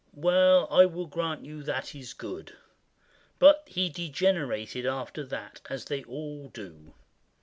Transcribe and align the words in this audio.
Well, 0.15 0.67
I 0.71 0.87
will 0.87 1.05
grant 1.05 1.45
you 1.45 1.61
that 1.61 1.93
is 1.93 2.15
good; 2.15 2.53
But 3.37 3.61
he 3.67 3.87
degenerated 3.87 4.83
after 4.87 5.23
that, 5.25 5.61
As 5.69 5.85
they 5.85 6.03
all 6.05 6.47
do. 6.49 6.95